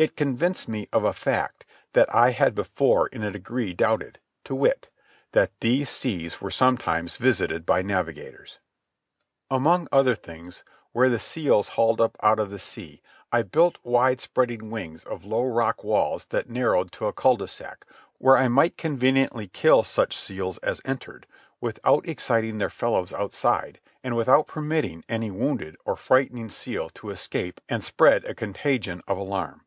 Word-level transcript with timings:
It 0.00 0.16
convinced 0.16 0.66
me 0.66 0.88
of 0.94 1.04
a 1.04 1.12
fact 1.12 1.66
that 1.92 2.08
I 2.14 2.30
had 2.30 2.54
before 2.54 3.08
in 3.08 3.22
a 3.22 3.30
degree 3.30 3.74
doubted, 3.74 4.18
to 4.44 4.54
wit: 4.54 4.88
that 5.32 5.50
these 5.60 5.90
seas 5.90 6.40
were 6.40 6.50
sometimes 6.50 7.18
visited 7.18 7.66
by 7.66 7.82
navigators. 7.82 8.60
Among 9.50 9.88
other 9.92 10.14
things, 10.14 10.64
where 10.92 11.10
the 11.10 11.18
seals 11.18 11.68
hauled 11.68 12.00
up 12.00 12.16
out 12.22 12.38
of 12.38 12.48
the 12.50 12.58
sea, 12.58 13.02
I 13.30 13.42
built 13.42 13.76
wide 13.84 14.22
spreading 14.22 14.70
wings 14.70 15.04
of 15.04 15.26
low 15.26 15.44
rock 15.44 15.84
walls 15.84 16.24
that 16.30 16.48
narrowed 16.48 16.92
to 16.92 17.04
a 17.04 17.12
cul 17.12 17.36
de 17.36 17.46
sac, 17.46 17.84
where 18.16 18.38
I 18.38 18.48
might 18.48 18.78
conveniently 18.78 19.48
kill 19.48 19.82
such 19.84 20.16
seals 20.16 20.56
as 20.62 20.80
entered 20.86 21.26
without 21.60 22.08
exciting 22.08 22.56
their 22.56 22.70
fellows 22.70 23.12
outside 23.12 23.80
and 24.02 24.16
without 24.16 24.46
permitting 24.46 25.04
any 25.10 25.30
wounded 25.30 25.76
or 25.84 25.94
frightening 25.94 26.48
seal 26.48 26.88
to 26.94 27.10
escape 27.10 27.60
and 27.68 27.84
spread 27.84 28.24
a 28.24 28.34
contagion 28.34 29.02
of 29.06 29.18
alarm. 29.18 29.66